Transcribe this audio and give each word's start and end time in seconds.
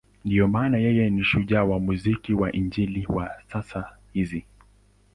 Ndiyo 0.25 0.47
maana 0.47 0.77
yeye 0.85 1.09
ni 1.09 1.23
shujaa 1.23 1.63
wa 1.63 1.79
muziki 1.79 2.33
wa 2.33 2.51
Injili 2.51 3.05
wa 3.09 3.29
sasa 3.51 3.97
hizi. 4.13 4.45